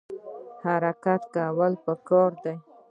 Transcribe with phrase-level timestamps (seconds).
[0.63, 2.53] حرکت کول پکار دي